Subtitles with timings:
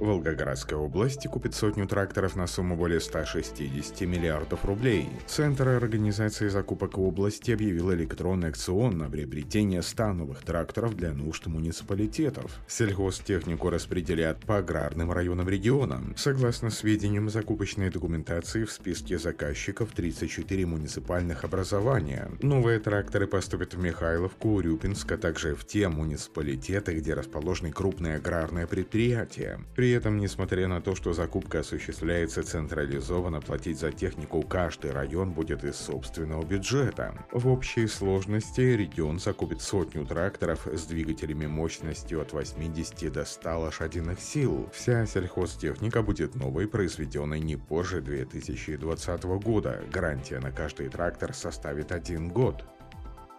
[0.00, 5.10] Волгоградская область купит сотню тракторов на сумму более 160 миллиардов рублей.
[5.26, 12.50] Центр организации закупок области объявил электронный акцион на приобретение 100 новых тракторов для нужд муниципалитетов.
[12.66, 16.02] Сельхозтехнику распределят по аграрным районам региона.
[16.16, 22.30] Согласно сведениям закупочной документации, в списке заказчиков 34 муниципальных образования.
[22.40, 28.66] Новые тракторы поступят в Михайловку, Урюпинск, а также в те муниципалитеты, где расположены крупные аграрные
[28.66, 29.60] предприятия.
[29.76, 35.32] При при этом, несмотря на то, что закупка осуществляется централизованно, платить за технику каждый район
[35.32, 37.26] будет из собственного бюджета.
[37.32, 44.20] В общей сложности регион закупит сотню тракторов с двигателями мощностью от 80 до 100 лошадиных
[44.20, 44.68] сил.
[44.72, 49.82] Вся сельхозтехника будет новой, произведенной не позже 2020 года.
[49.92, 52.64] Гарантия на каждый трактор составит один год.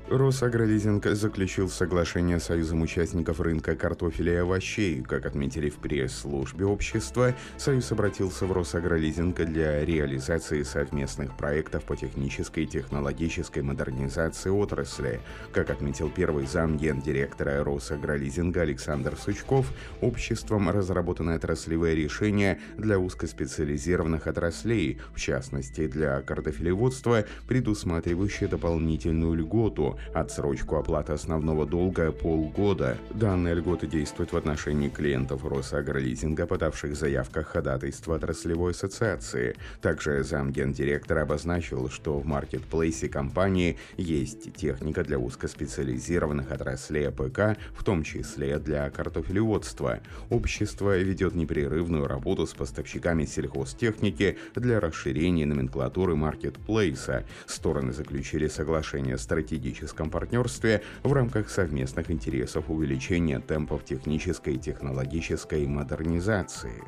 [0.10, 5.02] Росагролизинг заключил соглашение с Союзом участников рынка картофеля и овощей.
[5.02, 12.66] Как отметили в пресс-службе общества, Союз обратился в Росагролизинг для реализации совместных проектов по технической
[12.66, 15.22] и технологической модернизации отрасли.
[15.54, 25.00] Как отметил первый зам гендиректора Росагролизинга Александр Сучков, обществом разработаны отраслевые решения для узкоспециализированных отраслей,
[25.14, 32.98] в частности для картофелеводства, предусматривающие дополнительную льготу отсрочку оплаты основного долга полгода.
[33.12, 39.56] Данная льгота действует в отношении клиентов Росагролизинга, подавших заявках ходатайства отраслевой ассоциации.
[39.82, 48.04] Также замгендиректор обозначил, что в маркетплейсе компании есть техника для узкоспециализированных отраслей АПК, в том
[48.04, 50.00] числе для картофелеводства.
[50.30, 57.26] Общество ведет непрерывную работу с поставщиками сельхозтехники для расширения номенклатуры маркетплейса.
[57.46, 65.66] Стороны заключили соглашение стратегических стратегическом партнерстве в рамках совместных интересов увеличения темпов технической и технологической
[65.68, 66.84] модернизации.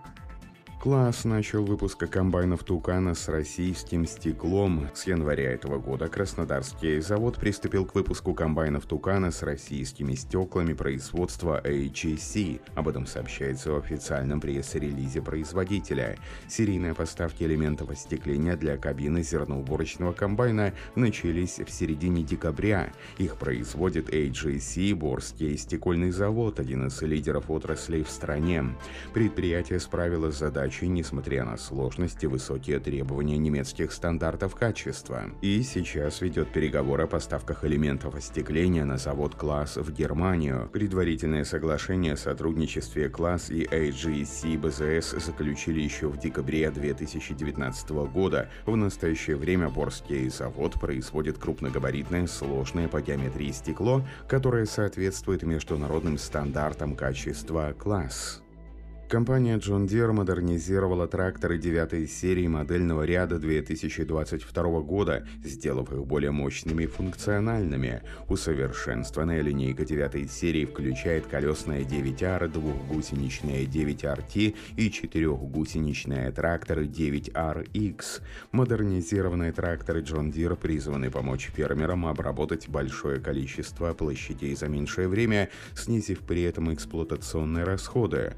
[0.84, 4.90] Класс начал выпуск комбайнов Тукана с российским стеклом.
[4.94, 11.62] С января этого года Краснодарский завод приступил к выпуску комбайнов Тукана с российскими стеклами производства
[11.64, 12.60] HEC.
[12.76, 16.18] Об этом сообщается в официальном пресс-релизе производителя.
[16.50, 22.92] Серийные поставки элементов остекления для кабины зерноуборочного комбайна начались в середине декабря.
[23.20, 28.66] Их производит HEC Борский стекольный завод, один из лидеров отраслей в стране.
[29.14, 30.40] Предприятие справилось с
[30.74, 35.26] задачей несмотря на сложности высокие требования немецких стандартов качества.
[35.42, 40.70] И сейчас ведет переговоры о поставках элементов остекления на завод «Класс» в Германию.
[40.72, 48.50] Предварительное соглашение о сотрудничестве «Класс» и AGC BZS заключили еще в декабре 2019 года.
[48.66, 56.96] В настоящее время Борский завод производит крупногабаритное, сложное по геометрии стекло, которое соответствует международным стандартам
[56.96, 58.44] качества «Класс».
[59.14, 66.86] Компания John Deere модернизировала тракторы 9 серии модельного ряда 2022 года, сделав их более мощными
[66.86, 68.02] и функциональными.
[68.28, 78.22] Усовершенствованная линейка 9 серии включает колесная 9R, двухгусеничная 9RT и четырехгусеничные тракторы 9RX.
[78.52, 86.22] Модернизированные тракторы John Deere призваны помочь фермерам обработать большое количество площадей за меньшее время, снизив
[86.22, 88.34] при этом эксплуатационные расходы.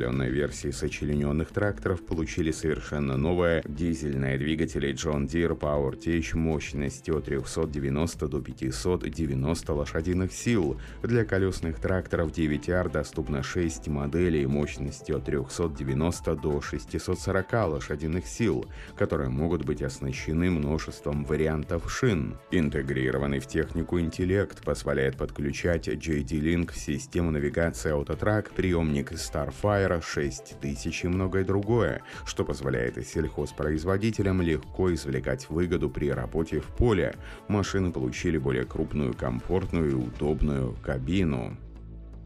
[0.00, 8.28] Обновленные версии сочлененных тракторов получили совершенно новые дизельные двигатели John Deere PowerTech мощностью от 390
[8.28, 10.80] до 590 лошадиных сил.
[11.02, 18.64] Для колесных тракторов 9R доступно 6 моделей мощностью от 390 до 640 лошадиных сил,
[18.96, 22.38] которые могут быть оснащены множеством вариантов шин.
[22.50, 31.08] Интегрированный в технику интеллект позволяет подключать JD-Link систему навигации AutoTrack, приемник Starfire, Ферро 6000 и
[31.08, 37.16] многое другое, что позволяет сельхозпроизводителям легко извлекать выгоду при работе в поле.
[37.48, 41.56] Машины получили более крупную, комфортную и удобную кабину.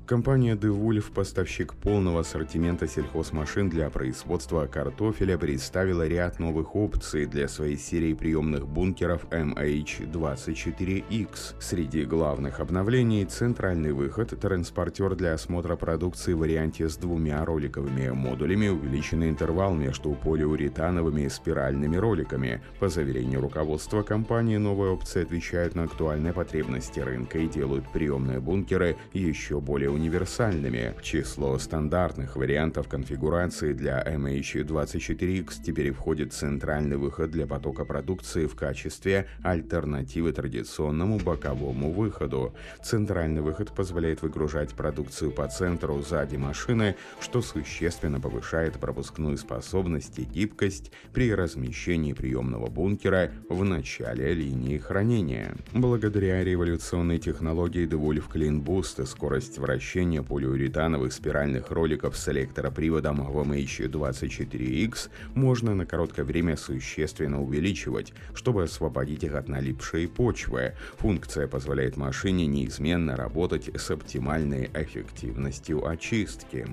[0.06, 7.78] Компания DeWolf, поставщик полного ассортимента сельхозмашин для производства картофеля, представила ряд новых опций для своей
[7.78, 11.54] серии приемных бункеров MH24X.
[11.58, 18.68] Среди главных обновлений– центральный выход, транспортер для осмотра продукции в варианте с двумя роликовыми модулями,
[18.68, 22.60] увеличенный интервал между полиуретановыми и спиральными роликами.
[22.78, 28.98] По заверению руководства компании, новые опции отвечают на актуальные потребности рынка и делают приемные бункеры
[29.14, 30.94] еще более универсальными.
[31.02, 39.28] Число стандартных вариантов конфигурации для MH24X теперь входит центральный выход для потока продукции в качестве
[39.42, 42.54] альтернативы традиционному боковому выходу.
[42.82, 50.24] Центральный выход позволяет выгружать продукцию по центру сзади машины, что существенно повышает пропускную способность и
[50.24, 55.54] гибкость при размещении приемного бункера в начале линии хранения.
[55.72, 59.83] Благодаря революционной технологии DeWolf Clean Boost скорость вращения
[60.22, 69.24] полиуретановых спиральных роликов с электроприводом в MH24X можно на короткое время существенно увеличивать, чтобы освободить
[69.24, 70.74] их от налипшей почвы.
[70.96, 76.66] Функция позволяет машине неизменно работать с оптимальной эффективностью очистки.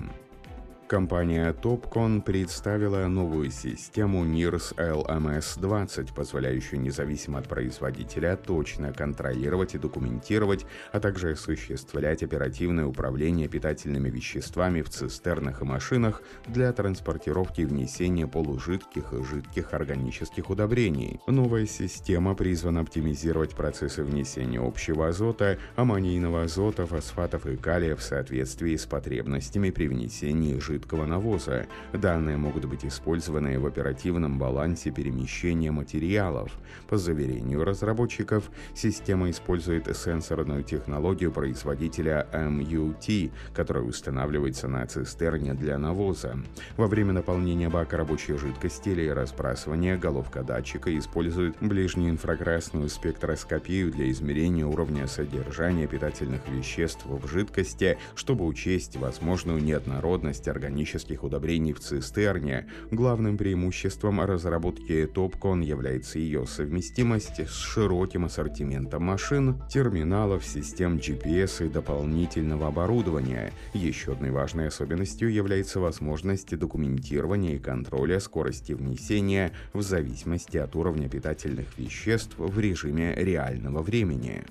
[0.92, 10.66] Компания Topcon представила новую систему NIRS LMS-20, позволяющую независимо от производителя точно контролировать и документировать,
[10.92, 18.26] а также осуществлять оперативное управление питательными веществами в цистернах и машинах для транспортировки и внесения
[18.26, 21.20] полужидких и жидких органических удобрений.
[21.26, 28.76] Новая система призвана оптимизировать процессы внесения общего азота, аммонийного азота, фосфатов и калия в соответствии
[28.76, 31.66] с потребностями при внесении жидких жидкого навоза.
[31.92, 36.50] Данные могут быть использованы в оперативном балансе перемещения материалов.
[36.88, 46.36] По заверению разработчиков, система использует сенсорную технологию производителя MUT, которая устанавливается на цистерне для навоза.
[46.76, 54.10] Во время наполнения бака рабочей жидкости или разбрасывания головка датчика использует ближнюю инфракрасную спектроскопию для
[54.10, 61.80] измерения уровня содержания питательных веществ в жидкости, чтобы учесть возможную неоднородность организма органических удобрений в
[61.80, 62.66] цистерне.
[62.92, 71.68] Главным преимуществом разработки Topcon является ее совместимость с широким ассортиментом машин, терминалов, систем GPS и
[71.68, 73.52] дополнительного оборудования.
[73.74, 81.08] Еще одной важной особенностью является возможность документирования и контроля скорости внесения в зависимости от уровня
[81.08, 84.44] питательных веществ в режиме реального времени.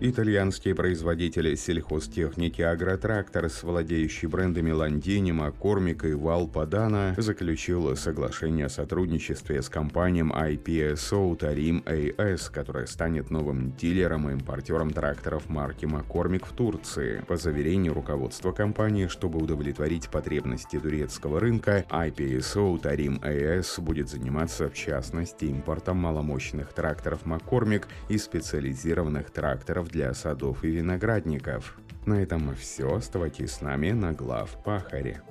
[0.00, 9.68] Итальянские производители сельхозтехники Агротракторс, владеющий брендами Ландини, Маккормик и Валпадана, заключил соглашение о сотрудничестве с
[9.68, 17.22] компанией IPSO Tarim AS, которая станет новым дилером и импортером тракторов марки Маккормик в Турции.
[17.28, 24.74] По заверению руководства компании, чтобы удовлетворить потребности турецкого рынка, IPSO Tarim AS будет заниматься в
[24.74, 31.76] частности импортом маломощных тракторов Маккормик и специализированных тракторов препаратов для садов и виноградников.
[32.06, 32.94] На этом все.
[32.94, 35.22] Оставайтесь с нами на глав Пахаре.